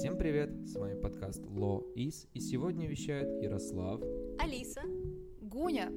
[0.00, 4.00] Всем привет, с вами подкаст Law Is, и сегодня вещают Ярослав,
[4.38, 4.80] Алиса,
[5.42, 5.92] Гуня.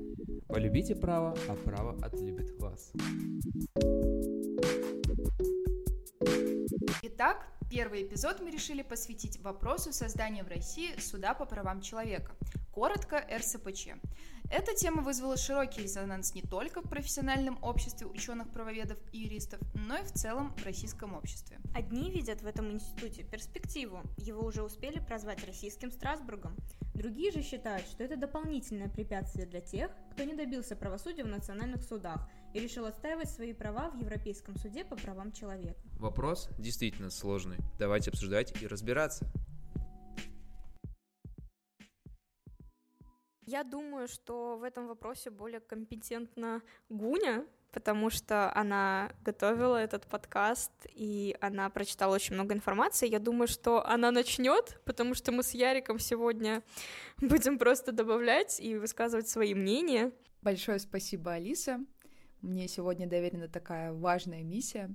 [0.49, 2.91] Полюбите право, а право отлюбит вас.
[7.03, 12.35] Итак, первый эпизод мы решили посвятить вопросу создания в России суда по правам человека,
[12.73, 13.91] коротко РСПЧ.
[14.55, 20.03] Эта тема вызвала широкий резонанс не только в профессиональном обществе ученых-правоведов и юристов, но и
[20.03, 21.59] в целом в российском обществе.
[21.73, 26.55] Одни видят в этом институте перспективу, его уже успели прозвать российским Страсбургом.
[26.93, 31.81] Другие же считают, что это дополнительное препятствие для тех, кто не добился правосудия в национальных
[31.81, 35.81] судах и решил отстаивать свои права в Европейском суде по правам человека.
[35.93, 37.57] Вопрос действительно сложный.
[37.79, 39.25] Давайте обсуждать и разбираться.
[43.45, 50.71] Я думаю, что в этом вопросе более компетентна Гуня, потому что она готовила этот подкаст,
[50.93, 53.09] и она прочитала очень много информации.
[53.09, 56.63] Я думаю, что она начнет, потому что мы с Яриком сегодня
[57.17, 60.11] будем просто добавлять и высказывать свои мнения.
[60.41, 61.79] Большое спасибо, Алиса.
[62.41, 64.93] Мне сегодня доверена такая важная миссия.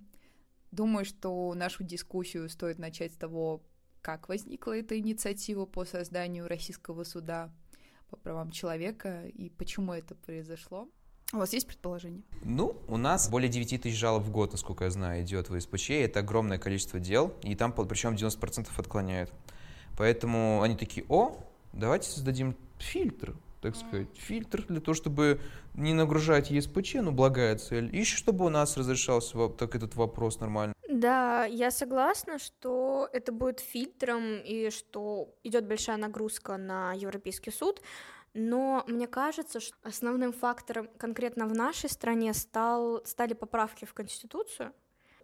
[0.70, 3.62] Думаю, что нашу дискуссию стоит начать с того,
[4.00, 7.52] как возникла эта инициатива по созданию российского суда—
[8.10, 10.88] по правам человека и почему это произошло.
[11.32, 12.22] У вас есть предположение?
[12.42, 15.90] Ну, у нас более 9 тысяч жалоб в год, насколько я знаю, идет в СПЧ.
[15.90, 19.30] Это огромное количество дел, и там причем 90% отклоняют.
[19.98, 21.36] Поэтому они такие, о,
[21.74, 25.40] давайте создадим фильтр, так сказать, фильтр для того, чтобы
[25.74, 30.40] не нагружать ЕСПЧ, ну, благая цель, и еще чтобы у нас разрешался так этот вопрос
[30.40, 30.72] нормально.
[30.98, 37.80] Да, я согласна, что это будет фильтром и что идет большая нагрузка на Европейский суд,
[38.34, 44.72] но мне кажется, что основным фактором конкретно в нашей стране стал, стали поправки в Конституцию.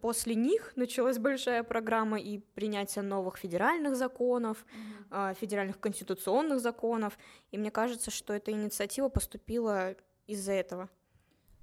[0.01, 4.65] После них началась большая программа и принятие новых федеральных законов,
[5.11, 5.35] mm-hmm.
[5.41, 7.19] федеральных конституционных законов,
[7.51, 9.97] и мне кажется, что эта инициатива поступила
[10.29, 10.89] из-за этого.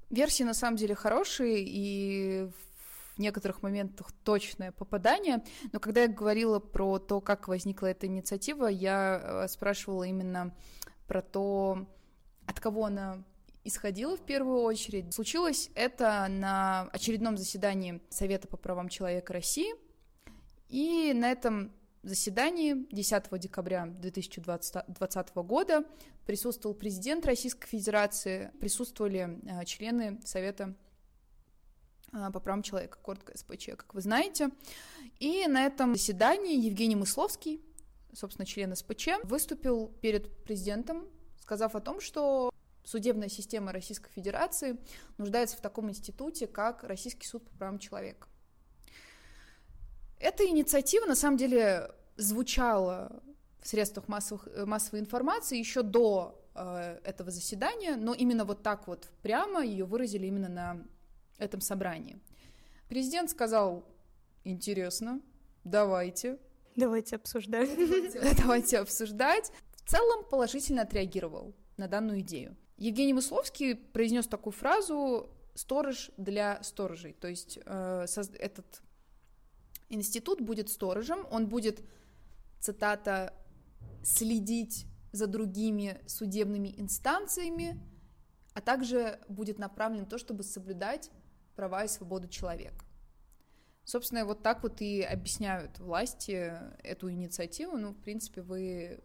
[0.09, 2.70] Версии на самом деле хорошие, и в
[3.21, 9.21] некоторых моментах точное попадание, но когда я говорила про то, как возникла эта инициатива, я
[9.21, 10.53] э, спрашивала именно
[11.07, 11.87] про то,
[12.45, 13.23] от кого она
[13.63, 15.13] исходила в первую очередь.
[15.13, 19.73] Случилось это на очередном заседании Совета по правам человека России,
[20.67, 21.71] и на этом
[22.03, 25.83] заседании 10 декабря 2020 года
[26.25, 30.75] присутствовал президент Российской Федерации, присутствовали э, члены Совета
[32.11, 34.49] по правам человека, коротко СПЧ, как вы знаете.
[35.19, 37.61] И на этом заседании Евгений Мысловский,
[38.13, 41.07] собственно, член СПЧ, выступил перед президентом,
[41.41, 42.51] сказав о том, что
[42.83, 44.77] судебная система Российской Федерации
[45.17, 48.27] нуждается в таком институте, как Российский суд по правам человека.
[50.19, 53.23] Эта инициатива, на самом деле, звучала
[53.61, 59.09] в средствах массовых, массовой информации еще до э, этого заседания, но именно вот так вот
[59.21, 60.83] прямо ее выразили именно на
[61.41, 62.19] этом собрании.
[62.87, 63.85] Президент сказал,
[64.43, 65.21] интересно,
[65.63, 66.37] давайте.
[66.75, 67.69] Давайте обсуждать.
[68.37, 69.51] Давайте, обсуждать.
[69.73, 72.55] В целом положительно отреагировал на данную идею.
[72.77, 77.13] Евгений Мысловский произнес такую фразу «сторож для сторожей».
[77.13, 78.05] То есть э,
[78.39, 78.81] этот
[79.89, 81.83] институт будет сторожем, он будет,
[82.59, 83.33] цитата,
[84.01, 87.79] «следить за другими судебными инстанциями,
[88.53, 91.11] а также будет направлен на то, чтобы соблюдать
[91.55, 92.85] права и свободу человека.
[93.83, 96.53] Собственно, вот так вот и объясняют власти
[96.83, 97.77] эту инициативу.
[97.77, 99.01] Ну, в принципе, вы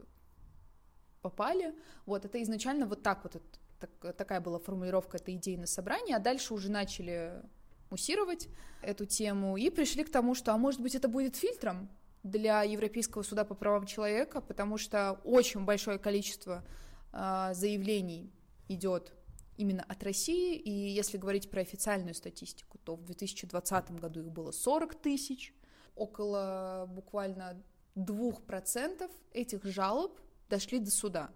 [1.23, 1.75] попали.
[2.05, 3.43] Вот, это изначально вот так вот,
[3.81, 7.43] так, такая была формулировка этой идеи на собрании, а дальше уже начали
[7.91, 8.49] муссировать
[8.83, 11.89] эту тему и пришли к тому, что, а может быть, это будет фильтром
[12.23, 16.65] для Европейского суда по правам человека, потому что очень большое количество
[17.13, 18.33] э, заявлений
[18.69, 19.13] идет
[19.57, 24.51] именно от России, и если говорить про официальную статистику, то в 2020 году их было
[24.51, 25.55] 40 тысяч,
[25.95, 27.63] около буквально
[27.97, 30.19] 2% этих жалоб
[30.49, 31.31] дошли до суда.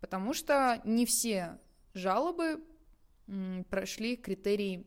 [0.00, 1.58] Потому что не все
[1.94, 2.64] жалобы
[3.68, 4.86] прошли критерий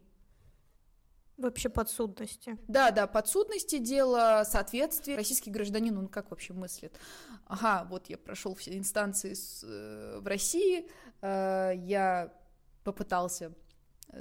[1.38, 2.60] Вообще подсудности.
[2.68, 5.18] Да, да, подсудности дела, соответствие.
[5.18, 7.00] Российский гражданин, он как вообще мыслит?
[7.48, 10.88] Ага, вот я прошел все инстанции с, э, в России,
[11.24, 12.34] я
[12.84, 13.54] попытался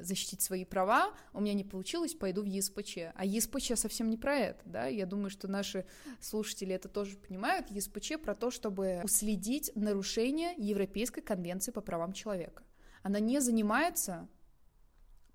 [0.00, 2.98] защитить свои права, у меня не получилось, пойду в ЕСПЧ.
[3.14, 5.84] А ЕСПЧ совсем не про это, да, я думаю, что наши
[6.20, 7.70] слушатели это тоже понимают.
[7.70, 12.62] ЕСПЧ про то, чтобы уследить нарушение Европейской конвенции по правам человека.
[13.02, 14.28] Она не занимается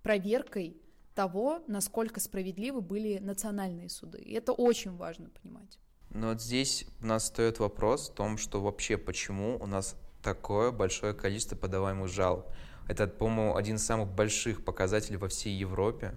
[0.01, 0.81] проверкой
[1.13, 4.19] того, насколько справедливы были национальные суды.
[4.19, 5.79] И это очень важно понимать.
[6.09, 9.95] Но вот здесь у нас стоит вопрос в том, что вообще почему у нас
[10.27, 12.47] такое большое количество подаваемых жалоб.
[12.89, 16.15] Это, по-моему, один из самых больших показателей во всей Европе.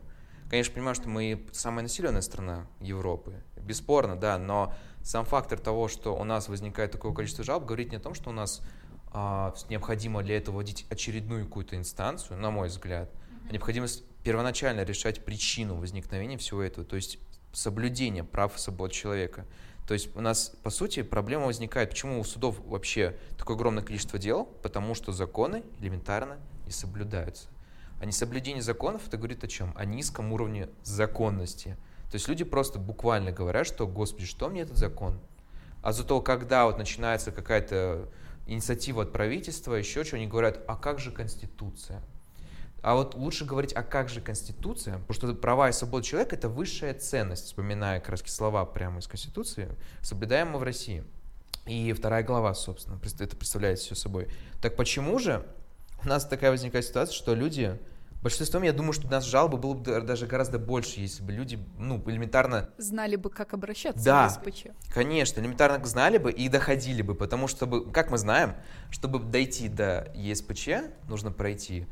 [0.48, 6.16] Конечно, понимаю, что мы самая населенная страна Европы, бесспорно, да, но сам фактор того, что
[6.16, 8.62] у нас возникает такое количество жалоб, говорит не о том, что у нас
[9.12, 13.12] а, необходимо для этого вводить очередную какую-то инстанцию, на мой взгляд,
[13.48, 17.20] а необходимость первоначально решать причину возникновения всего этого, то есть
[17.52, 19.46] соблюдение прав и свобод человека.
[19.90, 24.20] То есть у нас, по сути, проблема возникает, почему у судов вообще такое огромное количество
[24.20, 27.48] дел, потому что законы элементарно не соблюдаются.
[28.00, 29.72] А несоблюдение законов, это говорит о чем?
[29.76, 31.76] О низком уровне законности.
[32.08, 35.18] То есть люди просто буквально говорят, что, господи, что мне этот закон?
[35.82, 38.08] А зато, когда вот начинается какая-то
[38.46, 42.00] инициатива от правительства, еще что, они говорят, а как же Конституция?
[42.82, 44.98] А вот лучше говорить, а как же Конституция?
[44.98, 49.06] Потому что права и свобода человека– это высшая ценность, вспоминая как раз слова прямо из
[49.06, 49.68] Конституции,
[50.00, 51.04] соблюдаемого в России.
[51.66, 54.28] И вторая глава, собственно, это представляет все собой.
[54.62, 55.46] Так почему же
[56.02, 57.78] у нас такая возникает ситуация, что люди
[58.22, 61.58] Большинством, я думаю, что у нас жалобы было бы даже гораздо больше, если бы люди,
[61.78, 62.68] ну, элементарно...
[62.76, 64.66] Знали бы, как обращаться да, в СПЧ.
[64.92, 68.56] конечно, элементарно знали бы и доходили бы, потому что, как мы знаем,
[68.90, 70.68] чтобы дойти до ЕСПЧ,
[71.08, 71.86] нужно пройти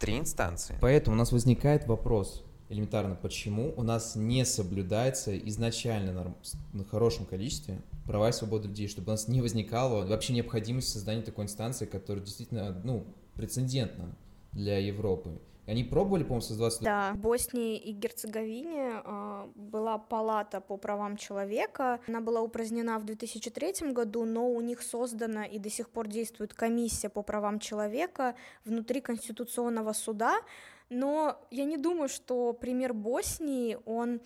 [0.00, 0.76] три инстанции.
[0.80, 6.34] Поэтому у нас возникает вопрос, элементарно, почему у нас не соблюдается изначально
[6.72, 11.22] на хорошем количестве права и свободы людей, чтобы у нас не возникало вообще необходимости создания
[11.22, 13.04] такой инстанции, которая действительно, ну,
[13.34, 14.16] прецедентна
[14.52, 15.38] для Европы.
[15.66, 16.78] Они пробовали, по-моему, создавать...
[16.80, 22.00] Да, в Боснии и Герцеговине э, была палата по правам человека.
[22.08, 26.54] Она была упразднена в 2003 году, но у них создана и до сих пор действует
[26.54, 28.34] комиссия по правам человека
[28.64, 30.40] внутри Конституционного суда.
[30.88, 34.20] Но я не думаю, что пример Боснии, он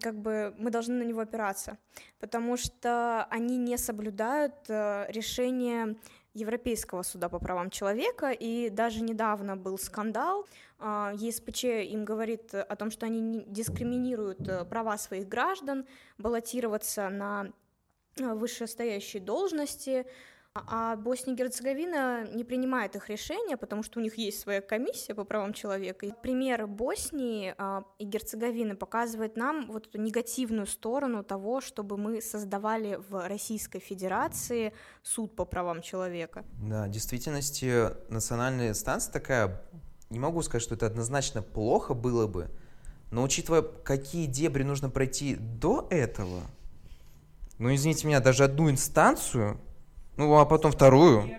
[0.00, 1.76] как бы мы должны на него опираться,
[2.20, 5.96] потому что они не соблюдают э, решение
[6.34, 10.46] Европейского суда по правам человека, и даже недавно был скандал,
[10.78, 15.86] а, ЕСПЧ им говорит о том, что они дискриминируют э, права своих граждан,
[16.18, 17.50] баллотироваться на
[18.16, 20.06] э, вышестоящие должности,
[20.66, 25.14] а Босния и Герцеговина не принимает их решения, потому что у них есть своя комиссия
[25.14, 26.06] по правам человека.
[26.06, 32.20] И пример Боснии а, и Герцеговины показывает нам вот эту негативную сторону того, чтобы мы
[32.20, 34.72] создавали в Российской Федерации
[35.02, 36.44] суд по правам человека.
[36.62, 39.62] Да, в действительности национальная инстанция такая,
[40.10, 42.48] не могу сказать, что это однозначно плохо было бы,
[43.10, 46.42] но учитывая, какие дебри нужно пройти до этого,
[47.58, 49.60] ну, извините меня, даже одну инстанцию
[50.18, 51.30] ну, а потом вторую,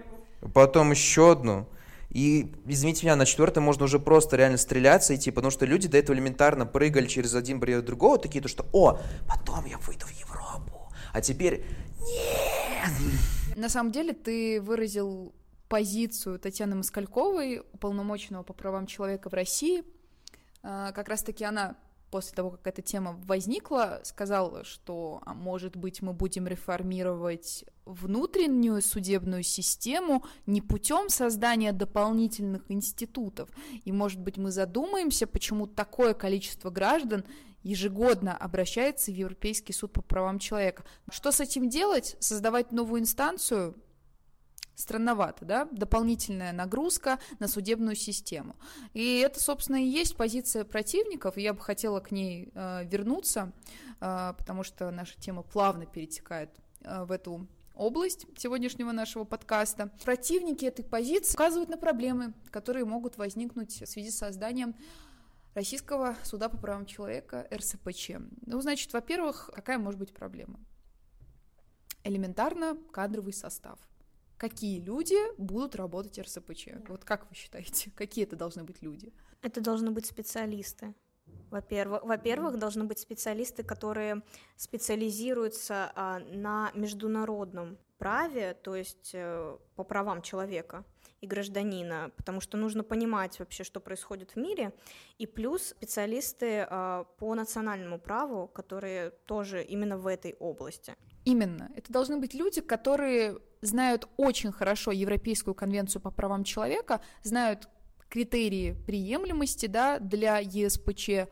[0.54, 1.68] потом еще одну.
[2.10, 5.98] И, извините меня, на четвертой можно уже просто реально стреляться идти, потому что люди до
[5.98, 10.12] этого элементарно прыгали через один барьер другого, такие, то что, о, потом я выйду в
[10.20, 11.66] Европу, а теперь
[12.00, 13.58] нет.
[13.58, 15.34] На самом деле ты выразил
[15.68, 19.84] позицию Татьяны Москальковой, уполномоченного по правам человека в России.
[20.64, 21.76] А, как раз-таки она
[22.10, 28.82] после того, как эта тема возникла, сказал, что, а может быть, мы будем реформировать внутреннюю
[28.82, 33.50] судебную систему не путем создания дополнительных институтов.
[33.84, 37.26] И, может быть, мы задумаемся, почему такое количество граждан
[37.64, 40.84] ежегодно обращается в Европейский суд по правам человека.
[41.12, 42.16] Что с этим делать?
[42.20, 43.76] Создавать новую инстанцию?
[44.80, 48.56] Странновато, да, дополнительная нагрузка на судебную систему.
[48.94, 53.52] И это, собственно, и есть позиция противников, я бы хотела к ней э, вернуться,
[54.00, 56.50] э, потому что наша тема плавно перетекает
[56.82, 57.46] э, в эту
[57.76, 59.92] область сегодняшнего нашего подкаста.
[60.06, 64.76] Противники этой позиции указывают на проблемы, которые могут возникнуть в связи с созданием
[65.56, 68.12] Российского суда по правам человека, РСПЧ.
[68.46, 70.60] Ну, значит, во-первых, какая может быть проблема?
[72.06, 73.89] Элементарно кадровый состав
[74.40, 76.70] какие люди будут работать РСПЧ?
[76.88, 79.14] Вот как вы считаете, какие это должны быть люди?
[79.44, 80.96] Это должны быть специалисты.
[81.52, 84.24] Во-первых, во-первых, должны быть специалисты, которые
[84.56, 90.86] специализируются а, на международном праве, то есть э, по правам человека
[91.22, 94.72] и гражданина, потому что нужно понимать вообще, что происходит в мире,
[95.18, 100.96] и плюс специалисты э, по национальному праву, которые тоже именно в этой области.
[101.26, 101.72] Именно.
[101.76, 107.68] Это должны быть люди, которые знают очень хорошо Европейскую конвенцию по правам человека, знают
[108.08, 111.28] критерии приемлемости да, для ЕСПЧ э,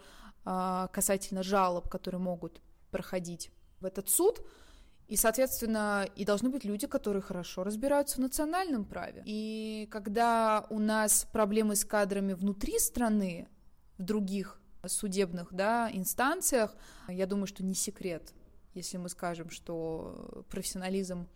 [0.91, 4.45] касательно жалоб, которые могут проходить в этот суд.
[5.07, 9.23] И, соответственно, и должны быть люди, которые хорошо разбираются в национальном праве.
[9.25, 13.47] И когда у нас проблемы с кадрами внутри страны,
[13.97, 16.75] в других судебных да, инстанциях.
[17.07, 18.33] Я думаю, что не секрет,
[18.77, 21.27] если мы скажем, что профессионализм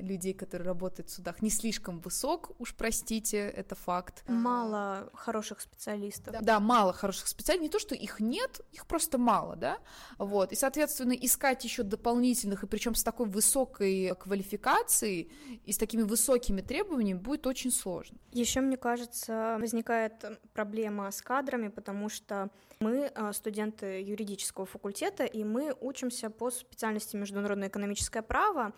[0.00, 4.24] людей, которые работают в судах, не слишком высок, уж простите, это факт.
[4.28, 6.32] Мало хороших специалистов.
[6.32, 7.62] Да, да, мало хороших специалистов.
[7.62, 9.78] Не то, что их нет, их просто мало, да.
[10.18, 10.52] Вот.
[10.52, 15.32] И, соответственно, искать еще дополнительных, и причем с такой высокой квалификацией
[15.64, 18.18] и с такими высокими требованиями будет очень сложно.
[18.32, 25.44] Еще, мне кажется, возникает проблема с кадрами, потому что мы э, студенты юридического факультета, и
[25.44, 28.72] мы учимся по специальности международное экономическое право,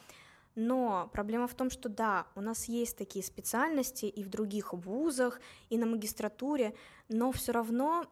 [0.56, 5.40] но проблема в том, что да, у нас есть такие специальности и в других вузах,
[5.68, 6.74] и на магистратуре,
[7.08, 8.06] но все равно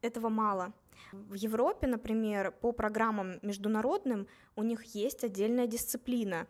[0.00, 0.72] этого мало.
[1.12, 6.46] В Европе, например, по программам международным у них есть отдельная дисциплина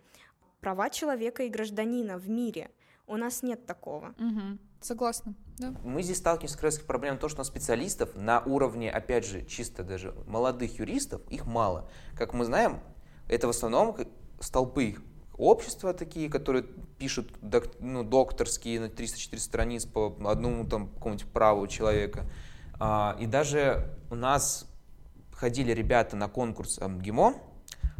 [0.60, 2.70] права человека и гражданина в мире.
[3.06, 4.14] У нас нет такого.
[4.18, 4.58] Угу.
[4.80, 5.34] Согласна.
[5.58, 5.74] Да.
[5.82, 9.82] Мы здесь сталкиваемся как раз с проблемой того, что специалистов на уровне, опять же, чисто
[9.82, 11.90] даже молодых юристов, их мало.
[12.16, 12.80] Как мы знаем,
[13.28, 13.96] это в основном
[14.40, 14.96] столпы
[15.36, 16.64] общества такие, которые
[16.98, 22.24] пишут док, ну, докторские на 300-400 страниц по одному там какому-нибудь праву человека.
[22.78, 24.66] А, и даже у нас
[25.32, 27.34] ходили ребята на конкурс МГИМО,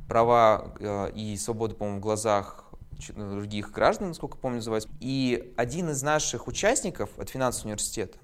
[0.08, 2.64] права э, и свободы, по-моему, в глазах
[3.10, 4.88] других граждан, насколько помню, называется.
[5.00, 8.18] И один из наших участников от финансового университета,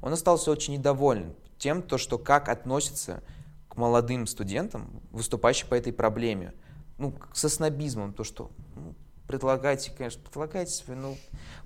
[0.00, 3.22] он остался очень недоволен тем, то, что как относится
[3.68, 6.54] к молодым студентам, выступающим по этой проблеме
[6.98, 8.94] ну, со снобизмом, то, что ну,
[9.26, 11.16] предлагайте, конечно, предлагайте себе, ну,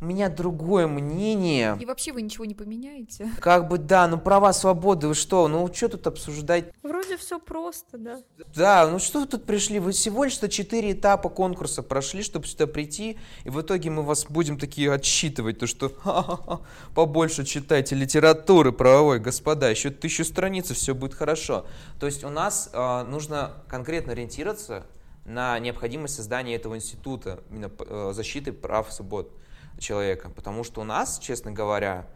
[0.00, 1.76] у меня другое мнение.
[1.80, 3.30] И вообще вы ничего не поменяете.
[3.40, 6.72] Как бы, да, ну, права свободы, вы что, ну, что тут обсуждать?
[6.82, 8.22] Вроде все просто, да.
[8.54, 9.80] Да, ну, что вы тут пришли?
[9.80, 14.02] Вы всего лишь что четыре этапа конкурса прошли, чтобы сюда прийти, и в итоге мы
[14.02, 16.60] вас будем такие отсчитывать, то, что ха-ха-ха,
[16.94, 21.66] побольше читайте литературы правовой, господа, еще тысячу страниц, и все будет хорошо.
[21.98, 24.86] То есть у нас э, нужно конкретно ориентироваться
[25.28, 29.32] на необходимость создания этого института именно э, защиты прав и свобод
[29.78, 30.30] человека.
[30.30, 32.06] Потому что у нас, честно говоря,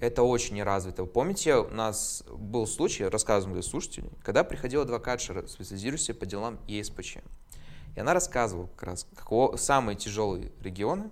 [0.00, 1.04] это очень не развито.
[1.04, 7.18] Помните, у нас был случай, рассказывали слушатели, когда приходила адвокатша, специализирующаяся по делам ЕСПЧ.
[7.94, 11.10] И она рассказывала как раз, какого, самые тяжелые регионы,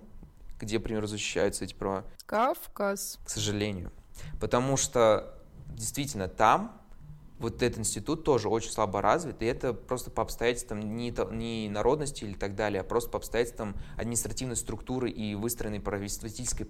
[0.59, 2.03] где, например, защищаются эти права.
[2.25, 3.19] Кавказ.
[3.23, 3.91] К сожалению.
[4.39, 5.37] Потому что
[5.69, 6.80] действительно там
[7.41, 12.23] вот этот институт тоже очень слабо развит, и это просто по обстоятельствам не, не народности
[12.23, 16.67] или так далее, а просто по обстоятельствам административной структуры и выстроенной правительственной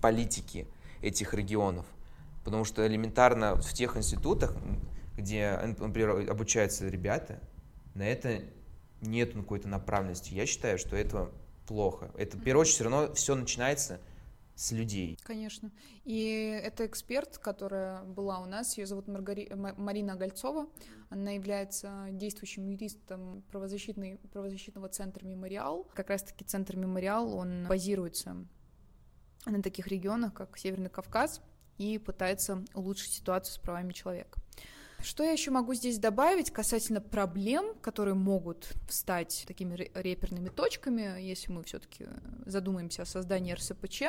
[0.00, 0.68] политики
[1.02, 1.86] этих регионов.
[2.44, 4.54] Потому что элементарно в тех институтах,
[5.16, 7.40] где, например, обучаются ребята,
[7.94, 8.42] на это
[9.00, 10.32] нет какой-то направленности.
[10.32, 11.30] Я считаю, что это
[11.66, 12.10] плохо.
[12.16, 14.00] Это, в первую очередь, все равно все начинается
[14.58, 15.16] с людей.
[15.22, 15.70] Конечно.
[16.04, 19.48] И это эксперт, которая была у нас, ее зовут Маргари...
[19.54, 20.68] Марина Гольцова.
[21.10, 24.18] Она является действующим юристом правозащитной...
[24.32, 25.86] правозащитного центра «Мемориал».
[25.94, 28.36] Как раз-таки центр «Мемориал», он базируется
[29.46, 31.40] на таких регионах, как Северный Кавказ,
[31.78, 34.40] и пытается улучшить ситуацию с правами человека.
[35.00, 41.52] Что я еще могу здесь добавить касательно проблем, которые могут стать такими реперными точками, если
[41.52, 42.08] мы все-таки
[42.44, 44.02] задумаемся о создании РСПЧ?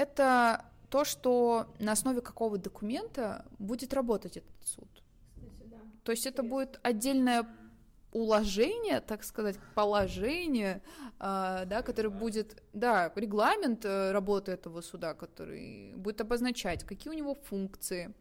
[0.00, 4.88] Это то, что на основе какого документа будет работать этот суд.
[5.34, 5.76] Кстати, да.
[6.04, 7.46] То есть это будет отдельное
[8.12, 10.82] уложение, так сказать, положение,
[11.20, 17.16] э, да, которое будет, да, регламент э, работы этого суда, который будет обозначать, какие у
[17.16, 18.12] него функции,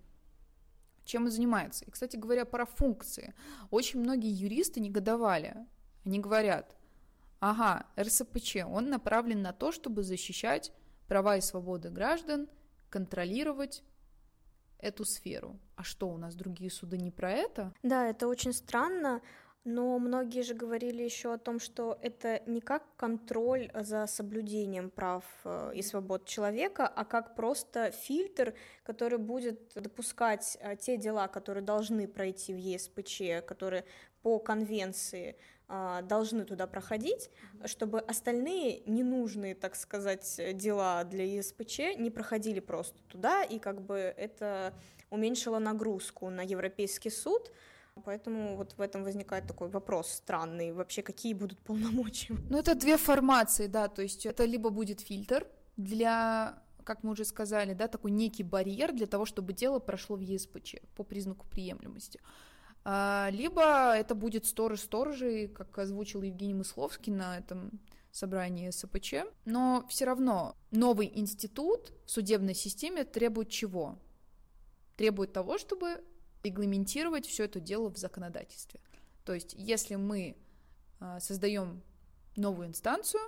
[1.06, 1.86] чем он занимается.
[1.86, 3.34] И, кстати говоря, про функции.
[3.72, 5.56] Очень многие юристы негодовали.
[6.06, 6.76] Они говорят,
[7.40, 10.72] ага, РСПЧ, он направлен на то, чтобы защищать
[11.10, 12.48] права и свободы граждан,
[12.90, 13.84] контролировать
[14.78, 15.60] эту сферу.
[15.76, 17.74] А что, у нас другие суды не про это?
[17.84, 19.22] Да, это очень странно,
[19.66, 25.26] но многие же говорили еще о том, что это не как контроль за соблюдением прав
[25.44, 31.64] э, и свобод человека, а как просто фильтр, который будет допускать э, те дела, которые
[31.64, 33.84] должны пройти в ЕСПЧ, которые
[34.22, 35.36] по конвенции
[35.68, 37.30] а, должны туда проходить,
[37.66, 43.98] чтобы остальные ненужные, так сказать, дела для ЕСПЧ не проходили просто туда, и как бы
[43.98, 44.74] это
[45.10, 47.52] уменьшило нагрузку на Европейский суд,
[48.06, 50.72] Поэтому вот в этом возникает такой вопрос странный.
[50.72, 52.34] Вообще, какие будут полномочия?
[52.50, 55.46] Ну, это две формации, да, то есть это либо будет фильтр
[55.76, 60.22] для как мы уже сказали, да, такой некий барьер для того, чтобы дело прошло в
[60.22, 62.20] ЕСПЧ по признаку приемлемости.
[62.84, 67.80] А, либо это будет сторож сторожей, как озвучил Евгений Мысловский на этом
[68.12, 69.16] собрании СПЧ.
[69.46, 74.00] Но все равно новый институт в судебной системе требует чего?
[75.00, 76.04] требует того, чтобы
[76.44, 78.82] регламентировать все это дело в законодательстве.
[79.24, 80.36] То есть, если мы
[81.00, 81.82] а, создаем
[82.36, 83.22] новую инстанцию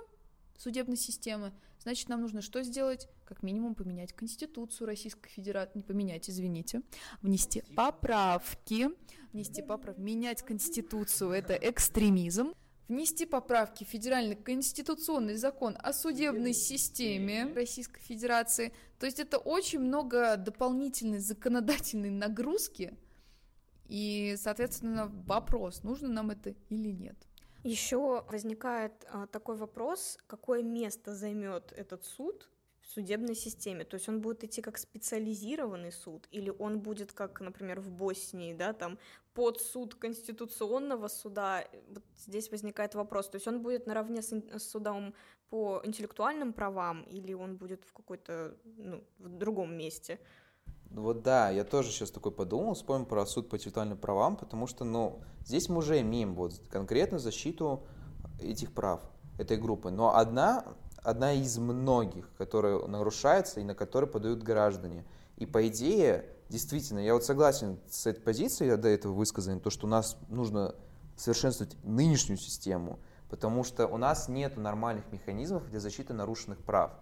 [0.62, 3.08] судебной системы, значит, нам нужно что сделать?
[3.24, 6.82] Как минимум поменять Конституцию Российской Федерации, не поменять, извините,
[7.20, 8.88] внести поправки,
[9.32, 12.54] внести поправки, менять Конституцию, это экстремизм,
[12.88, 18.72] внести поправки в Федеральный конституционный закон о судебной системе Российской Федерации.
[19.00, 22.96] То есть это очень много дополнительной законодательной нагрузки,
[23.86, 27.16] и, соответственно, вопрос, нужно нам это или нет.
[27.62, 32.50] Еще возникает а, такой вопрос, какое место займет этот суд
[32.80, 33.84] в судебной системе.
[33.84, 38.52] То есть он будет идти как специализированный суд, или он будет, как, например, в Боснии,
[38.52, 38.98] да, там
[39.34, 41.64] под суд Конституционного суда.
[41.88, 43.28] Вот здесь возникает вопрос.
[43.28, 45.14] То есть он будет наравне с, с судом
[45.48, 50.18] по интеллектуальным правам, или он будет в какой-то, ну, в другом месте.
[50.94, 54.84] Вот да, я тоже сейчас такой подумал, вспомнил про суд по интеллектуальным правам, потому что,
[54.84, 57.84] ну, здесь мы уже имеем вот конкретно защиту
[58.40, 59.00] этих прав
[59.38, 59.90] этой группы.
[59.90, 60.64] Но одна,
[61.02, 65.04] одна из многих, которая нарушается и на которые подают граждане.
[65.36, 69.86] И по идее, действительно, я вот согласен с этой позицией, до этого высказан, то, что
[69.86, 70.74] у нас нужно
[71.16, 72.98] совершенствовать нынешнюю систему,
[73.30, 76.92] потому что у нас нет нормальных механизмов для защиты нарушенных прав.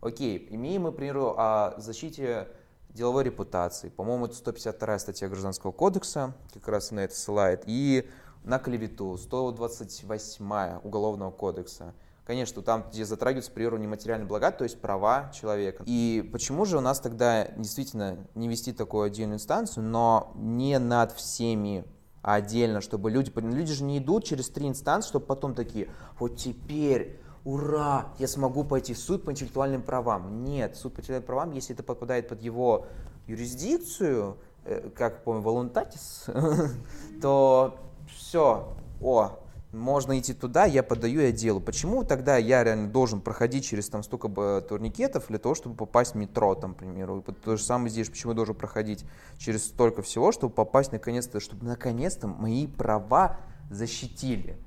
[0.00, 2.48] Окей, имеем мы, к примеру, о защите
[2.94, 3.88] деловой репутации.
[3.88, 7.62] По-моему, это 152 статья Гражданского кодекса, как раз на это ссылает.
[7.66, 8.08] И
[8.44, 11.94] на клевету, 128 Уголовного кодекса.
[12.26, 15.82] Конечно, там, где затрагиваются, к примеру, нематериальные блага, то есть права человека.
[15.86, 21.12] И почему же у нас тогда действительно не вести такую отдельную инстанцию, но не над
[21.12, 21.84] всеми
[22.22, 23.32] а отдельно, чтобы люди...
[23.34, 28.64] Люди же не идут через три инстанции, чтобы потом такие, вот теперь ура, я смогу
[28.64, 30.44] пойти в суд по интеллектуальным правам.
[30.44, 32.86] Нет, суд по интеллектуальным правам, если это попадает под его
[33.26, 36.26] юрисдикцию, э, как, помню, волонтатис,
[37.22, 37.76] то
[38.08, 39.38] все, о,
[39.72, 41.62] можно идти туда, я подаю, я делаю.
[41.62, 46.14] Почему тогда я реально должен проходить через там столько бы турникетов для того, чтобы попасть
[46.14, 47.24] в метро, там, к примеру.
[47.26, 49.04] И то же самое здесь, почему я должен проходить
[49.38, 53.38] через столько всего, чтобы попасть наконец-то, чтобы наконец-то мои права
[53.70, 54.58] защитили.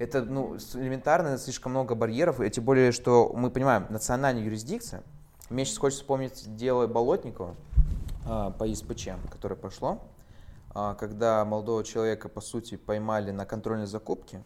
[0.00, 5.02] Это ну, элементарно, слишком много барьеров, и тем более, что мы понимаем, национальная юрисдикция.
[5.50, 7.54] Мне сейчас хочется вспомнить дело Болотникова
[8.24, 10.00] а, по ИСПЧ, которое прошло,
[10.70, 14.42] а, когда молодого человека, по сути, поймали на контрольной закупке,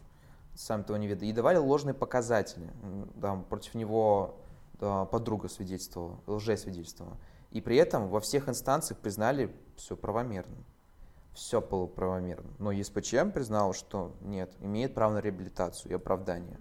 [0.56, 2.68] сам этого не ведал, и давали ложные показатели.
[3.14, 4.34] Да, против него
[4.80, 7.16] да, подруга свидетельствовала, лжесвидетельствовала.
[7.52, 10.64] И при этом во всех инстанциях признали все правомерным
[11.34, 12.50] все было правомерно.
[12.58, 16.58] Но ЕСПЧМ признал, что нет, имеет право на реабилитацию и оправдание.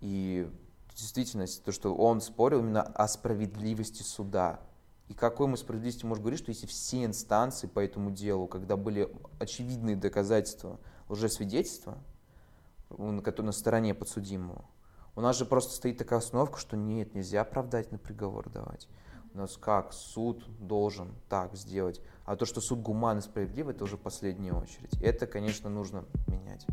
[0.00, 0.50] И
[0.94, 4.60] действительность, то, что он спорил именно о справедливости суда.
[5.08, 9.12] И какой мы справедливости можем говорить, что если все инстанции по этому делу, когда были
[9.38, 11.98] очевидные доказательства лжесвидетельства,
[12.88, 14.64] которые на стороне подсудимого,
[15.14, 18.88] у нас же просто стоит такая установка, что нет, нельзя оправдательный приговор давать.
[19.36, 22.00] Нас как суд должен так сделать.
[22.24, 24.98] А то, что суд гуман и справедлив, это уже последняя очередь.
[25.02, 26.66] Это, конечно, нужно менять.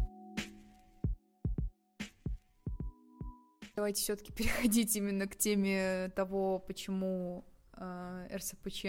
[3.76, 8.86] Давайте все-таки переходить именно к теме того, почему э, РСПЧ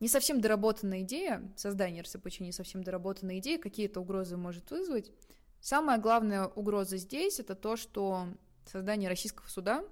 [0.00, 5.12] не совсем доработанная идея, создание РСПЧ не совсем доработанная идея, какие это угрозы может вызвать.
[5.60, 8.26] Самая главная угроза здесь это то, что
[8.66, 9.84] создание российского суда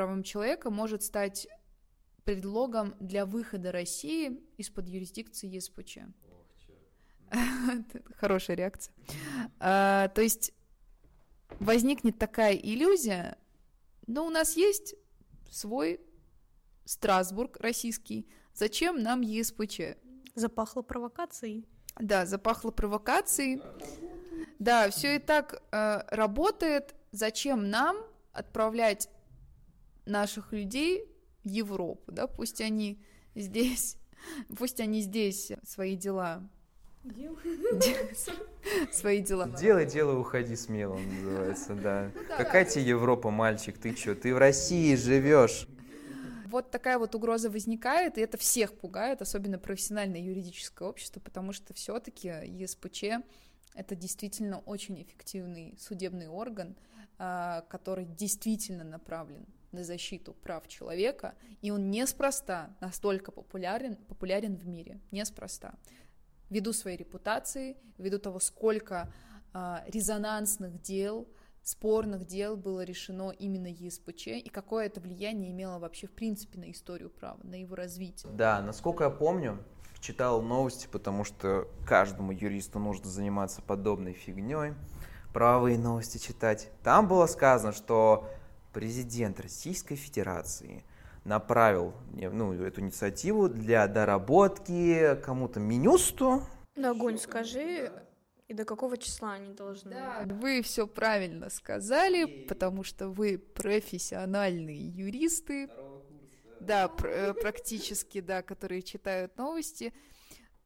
[0.00, 1.46] правам человека может стать
[2.24, 5.98] предлогом для выхода России из-под юрисдикции ЕСПЧ.
[8.16, 8.94] Хорошая реакция.
[9.58, 10.54] А, то есть
[11.58, 13.36] возникнет такая иллюзия,
[14.06, 14.94] но у нас есть
[15.50, 16.00] свой
[16.86, 19.98] Страсбург российский, зачем нам ЕСПЧ?
[20.34, 21.68] Запахло провокацией.
[21.98, 23.60] Да, запахло провокацией.
[24.58, 26.94] Да, все и так э, работает.
[27.12, 27.98] Зачем нам
[28.32, 29.10] отправлять
[30.10, 31.04] наших людей
[31.44, 33.02] в Европу, да, пусть они
[33.34, 33.96] здесь,
[34.58, 36.48] пусть они здесь свои дела
[38.92, 39.48] свои дела.
[39.48, 42.10] Делай дело, уходи смело, называется, да.
[42.14, 45.66] Ну Какая тебе Европа, мальчик, ты чё, ты в России живешь.
[46.46, 51.72] Вот такая вот угроза возникает, и это всех пугает, особенно профессиональное юридическое общество, потому что
[51.74, 53.04] все-таки ЕСПЧ
[53.74, 56.76] это действительно очень эффективный судебный орган,
[57.18, 64.66] а, который действительно направлен на защиту прав человека, и он неспроста настолько популярен, популярен в
[64.66, 65.74] мире, неспроста.
[66.48, 69.12] Ввиду своей репутации, ввиду того, сколько
[69.54, 71.28] э, резонансных дел
[71.62, 76.70] спорных дел было решено именно ЕСПЧ, и какое это влияние имело вообще в принципе на
[76.70, 78.32] историю права, на его развитие.
[78.32, 79.62] Да, насколько я помню,
[80.00, 84.74] читал новости, потому что каждому юристу нужно заниматься подобной фигней,
[85.32, 86.70] правовые новости читать.
[86.82, 88.28] Там было сказано, что
[88.72, 90.84] президент Российской Федерации
[91.24, 96.42] направил ну, эту инициативу для доработки кому-то Минюсту.
[96.74, 97.92] Да, Гунь, скажи,
[98.48, 99.90] и до какого числа они должны?
[99.92, 105.68] Да, вы все правильно сказали, потому что вы профессиональные юристы.
[106.58, 109.94] Да, пр- э, практически, да, которые читают новости.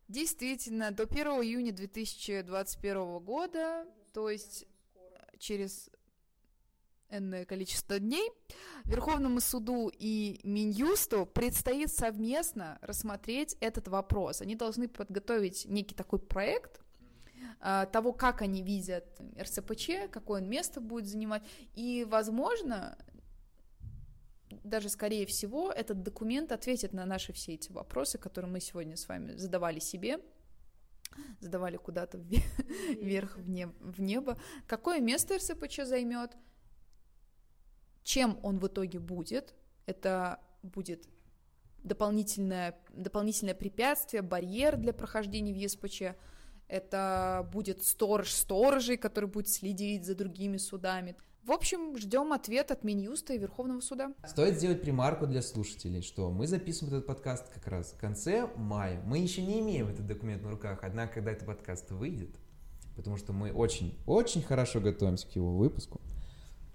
[0.08, 4.66] Действительно, до 1 июня 2021 года, то есть
[5.38, 5.90] через
[7.10, 8.30] энное количество дней,
[8.84, 14.40] Верховному суду и Минюсту предстоит совместно рассмотреть этот вопрос.
[14.40, 16.80] Они должны подготовить некий такой проект,
[17.60, 19.06] а, того, как они видят
[19.40, 21.42] РСПЧ, какое он место будет занимать.
[21.74, 22.98] И, возможно,
[24.62, 29.08] даже скорее всего, этот документ ответит на наши все эти вопросы, которые мы сегодня с
[29.08, 30.18] вами задавали себе,
[31.40, 32.18] задавали куда-то
[33.00, 34.38] вверх в небо, в небо.
[34.66, 36.32] Какое место РСПЧ займет?
[38.04, 39.54] Чем он в итоге будет?
[39.86, 41.08] Это будет
[41.82, 46.02] дополнительное, дополнительное препятствие, барьер для прохождения в ЕСПЧ,
[46.68, 51.14] это будет сторож сторожей, который будет следить за другими судами.
[51.42, 54.14] В общем, ждем ответ от Минюста и Верховного суда.
[54.26, 59.02] Стоит сделать примарку для слушателей, что мы записываем этот подкаст как раз в конце мая.
[59.04, 62.34] Мы еще не имеем этот документ на руках, однако, когда этот подкаст выйдет,
[62.96, 66.00] потому что мы очень-очень хорошо готовимся к его выпуску,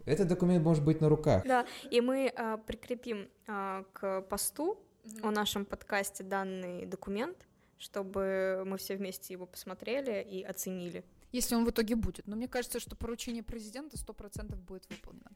[0.10, 1.44] этот документ может быть на руках.
[1.46, 5.28] Да, и мы а, прикрепим а, к посту mm-hmm.
[5.28, 11.04] о нашем подкасте данный документ, чтобы мы все вместе его посмотрели и оценили.
[11.32, 12.26] Если он в итоге будет.
[12.28, 15.32] Но мне кажется, что поручение президента 100% будет выполнено.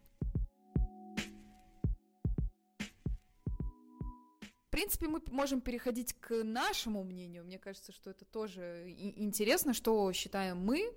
[4.67, 7.45] В принципе, мы можем переходить к нашему мнению.
[7.45, 10.91] Мне кажется, что это тоже интересно, что считаем мы.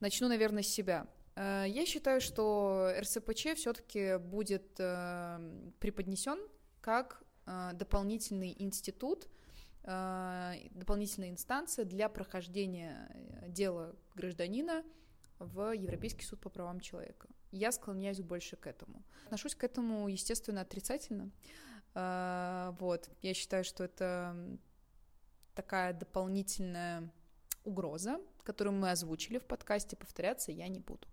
[0.00, 1.06] Начну, наверное, с себя.
[1.36, 6.38] Э, я считаю, что РСПЧ все-таки будет э, преподнесен
[6.80, 9.28] как э, дополнительный институт,
[9.84, 13.10] Э, дополнительная инстанция для прохождения
[13.48, 14.84] дела гражданина
[15.38, 17.28] в Европейский суд по правам человека.
[17.50, 19.02] Я склоняюсь больше к этому.
[19.24, 21.30] Отношусь к этому, естественно, отрицательно.
[21.94, 23.10] Вот.
[23.20, 24.34] Я считаю, что это
[25.54, 27.12] такая дополнительная
[27.64, 31.06] угроза, которую мы озвучили в подкасте, повторяться я не буду.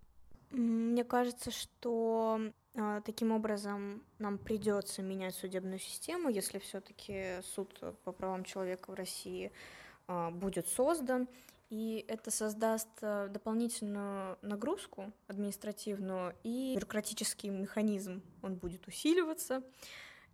[0.50, 2.40] Мне кажется, что
[2.74, 8.94] а, таким образом, нам придется менять судебную систему, если все-таки суд по правам человека в
[8.94, 9.52] России
[10.06, 11.28] а, будет создан,
[11.68, 19.62] и это создаст а, дополнительную нагрузку административную, и бюрократический механизм, он будет усиливаться.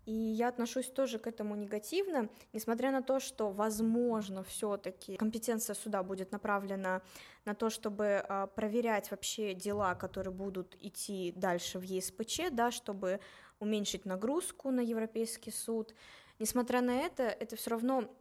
[0.06, 6.04] И я отношусь тоже к этому негативно, несмотря на то, что, возможно, все-таки компетенция суда
[6.04, 7.02] будет направлена
[7.46, 13.20] на то, чтобы а, проверять вообще дела, которые будут идти дальше в ЕСПЧ, да, чтобы
[13.60, 15.94] уменьшить нагрузку на Европейский суд.
[16.38, 18.14] Несмотря на это, это все равно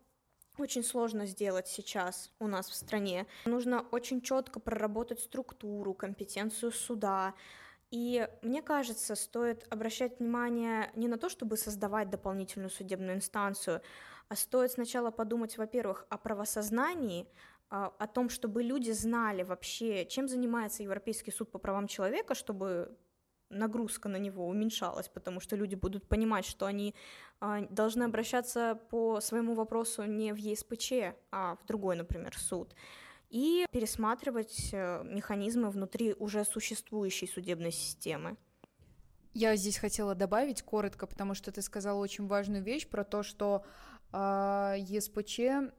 [0.58, 3.26] очень сложно сделать сейчас у нас в стране.
[3.46, 7.34] Нужно очень четко проработать структуру, компетенцию суда,
[7.92, 13.82] и мне кажется, стоит обращать внимание не на то, чтобы создавать дополнительную судебную инстанцию,
[14.28, 17.28] а стоит сначала подумать, во-первых, о правосознании,
[17.70, 22.96] о том, чтобы люди знали вообще, чем занимается Европейский суд по правам человека, чтобы
[23.50, 26.96] нагрузка на него уменьшалась, потому что люди будут понимать, что они
[27.40, 32.74] а, должны обращаться по своему вопросу не в ЕСПЧ, а в другой, например, суд
[33.30, 38.38] и пересматривать э, механизмы внутри уже существующей судебной системы.
[39.34, 43.66] Я здесь хотела добавить коротко, потому что ты сказала очень важную вещь про то, что
[44.14, 45.72] э, ЕСПЧ э,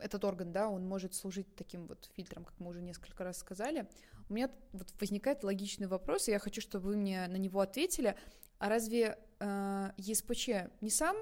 [0.00, 3.88] этот орган, да, он может служить таким вот фильтром, как мы уже несколько раз сказали.
[4.28, 8.16] У меня вот возникает логичный вопрос, и я хочу, чтобы вы мне на него ответили.
[8.58, 10.48] А разве э, ЕСПЧ
[10.80, 11.16] не сам,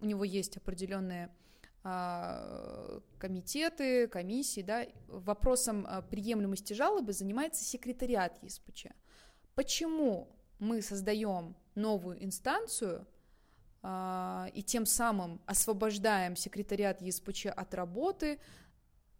[0.00, 1.30] у него есть определенные
[1.84, 8.88] а, комитеты, комиссии, да, вопросом а, приемлемости жалобы занимается секретариат ЕСПЧ.
[9.54, 13.06] Почему мы создаем новую инстанцию
[13.84, 18.38] и тем самым освобождаем секретариат ЕСПЧ от работы,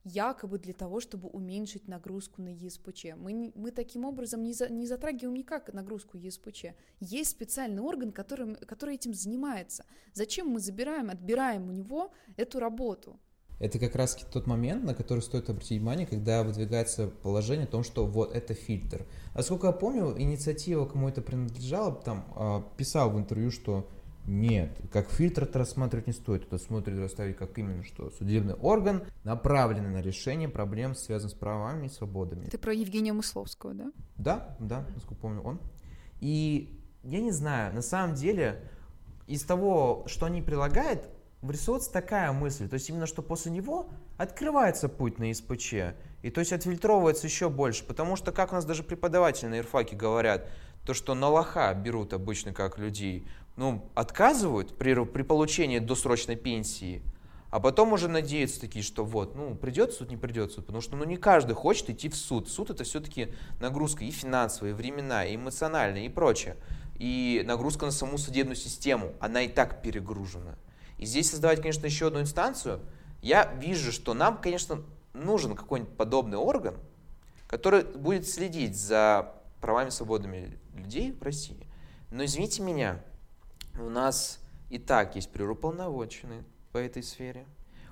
[0.04, 3.16] якобы для того, чтобы уменьшить нагрузку на ЕСПЧ.
[3.16, 6.66] Мы, мы таким образом не, за, не затрагиваем никак нагрузку ЕСПЧ.
[7.00, 9.84] Есть специальный орган, который, который этим занимается.
[10.12, 13.20] Зачем мы забираем, отбираем у него эту работу?
[13.60, 17.82] это как раз тот момент, на который стоит обратить внимание, когда выдвигается положение о том,
[17.82, 19.04] что вот это фильтр.
[19.34, 23.88] А сколько я помню, инициатива кому это принадлежала, там а, писал в интервью, что
[24.28, 26.44] нет, как фильтр это рассматривать не стоит.
[26.44, 31.86] Это смотрит расставить как именно что судебный орган, направленный на решение проблем, связанных с правами
[31.86, 32.44] и свободами.
[32.44, 33.92] Ты про Евгения Мысловского, да?
[34.16, 35.60] Да, да, насколько помню, он.
[36.20, 38.70] И я не знаю, на самом деле,
[39.26, 41.08] из того, что они прилагают,
[41.40, 45.74] вырисовывается такая мысль, то есть именно что после него открывается путь на ИСПЧ,
[46.22, 49.94] и то есть отфильтровывается еще больше, потому что, как у нас даже преподаватели на ирфаке
[49.94, 50.48] говорят,
[50.88, 57.02] то, что на лоха берут обычно как людей, ну, отказывают при, при получении досрочной пенсии,
[57.50, 60.96] а потом уже надеются такие, что вот, ну, придет суд, не придет суд, потому что,
[60.96, 62.48] ну, не каждый хочет идти в суд.
[62.48, 66.56] Суд это все-таки нагрузка и финансовая, и временная, и эмоциональная, и прочее.
[66.94, 70.56] И нагрузка на саму судебную систему, она и так перегружена.
[70.96, 72.80] И здесь создавать, конечно, еще одну инстанцию,
[73.20, 76.76] я вижу, что нам, конечно, нужен какой-нибудь подобный орган,
[77.46, 81.66] который будет следить за правами и свободами людей в России.
[82.10, 83.02] Но извините меня,
[83.78, 84.40] у нас
[84.70, 87.46] и так есть природополноводчины по этой сфере.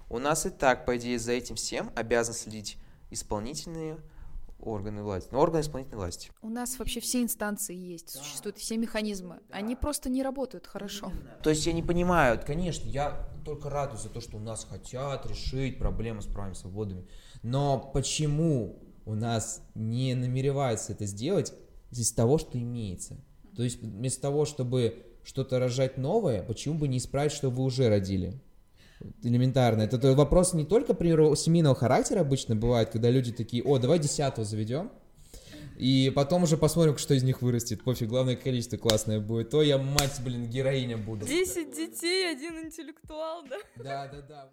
[0.09, 2.79] У нас и так, по идее, за этим всем обязан следить
[3.11, 3.99] исполнительные
[4.59, 6.31] органы власти, ну, органы исполнительной власти.
[6.43, 8.21] У нас вообще все инстанции есть, да.
[8.21, 9.41] существуют все механизмы.
[9.49, 9.57] Да.
[9.57, 11.13] Они просто не работают хорошо.
[11.43, 15.27] То есть я не понимаю, конечно, я только радуюсь за то, что у нас хотят
[15.27, 17.07] решить проблемы с правами и свободами.
[17.43, 21.55] Но почему у нас не намереваются это сделать
[21.90, 23.16] из того, что имеется?
[23.57, 27.88] То есть вместо того, чтобы что-то рожать новое, почему бы не исправить, что вы уже
[27.88, 28.38] родили?
[29.23, 29.83] элементарно.
[29.83, 34.47] Это, вопрос не только при семейного характера обычно бывает, когда люди такие, о, давай десятого
[34.47, 34.90] заведем,
[35.77, 37.85] и потом уже посмотрим, что из них вырастет.
[37.85, 39.51] Пофиг, главное количество классное будет.
[39.51, 41.27] То я, мать, блин, героиня буду.
[41.27, 43.57] Десять детей, один интеллектуал, да?
[43.77, 44.51] Да, да, да.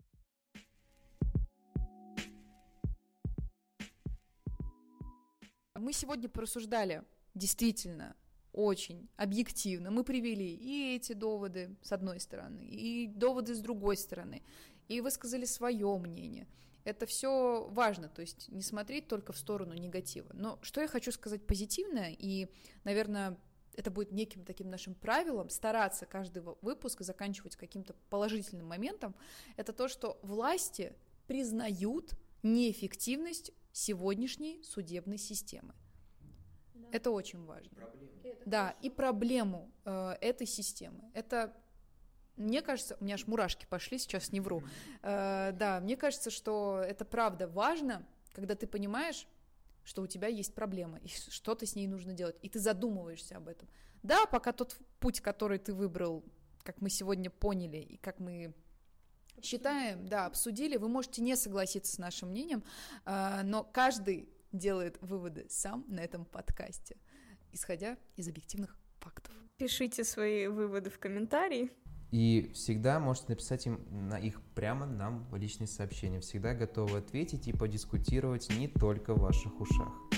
[5.83, 7.03] Мы сегодня порассуждали
[7.35, 8.15] действительно
[8.53, 9.91] очень объективно.
[9.91, 14.43] Мы привели и эти доводы с одной стороны, и доводы с другой стороны,
[14.87, 16.47] и высказали свое мнение.
[16.85, 20.29] Это все важно, то есть не смотреть только в сторону негатива.
[20.31, 22.47] Но что я хочу сказать позитивное, и,
[22.85, 23.37] наверное,
[23.75, 29.15] это будет неким таким нашим правилом, стараться каждый выпуск заканчивать каким-то положительным моментом,
[29.57, 30.93] это то, что власти
[31.27, 32.13] признают
[32.43, 35.73] неэффективность сегодняшней судебной системы.
[36.73, 36.87] Да.
[36.91, 37.75] Это очень важно.
[37.75, 38.13] Проблема
[38.45, 41.09] да, и проблему э, этой системы.
[41.13, 41.55] Это
[42.35, 44.63] мне кажется, у меня аж мурашки пошли, сейчас не вру.
[45.03, 49.27] Э, да, мне кажется, что это правда важно, когда ты понимаешь,
[49.83, 53.49] что у тебя есть проблема, и что-то с ней нужно делать, и ты задумываешься об
[53.49, 53.67] этом.
[54.01, 56.23] Да, пока тот путь, который ты выбрал,
[56.63, 58.53] как мы сегодня поняли, и как мы
[59.41, 62.63] считаем, да, обсудили, вы можете не согласиться с нашим мнением,
[63.05, 66.97] э, но каждый делает выводы сам на этом подкасте
[67.53, 69.33] исходя из объективных фактов.
[69.57, 71.71] Пишите свои выводы в комментарии.
[72.11, 76.19] И всегда можете написать им на их прямо нам в личные сообщения.
[76.19, 80.12] Всегда готовы ответить и подискутировать не только в ваших ушах.